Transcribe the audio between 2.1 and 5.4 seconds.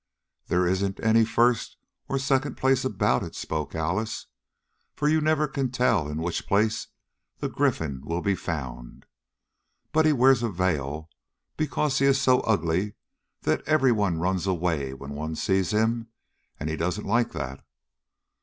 second place about it," spoke Alice, "for you